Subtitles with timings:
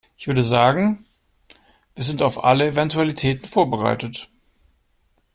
[0.17, 1.05] Ich würde sagen,
[1.93, 4.29] wir sind auf alle Eventualitäten vorbereitet.